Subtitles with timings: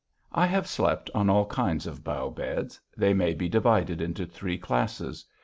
[0.31, 2.81] I have slept on all kinds of bough beds.
[2.97, 5.25] They may be divided into three classes.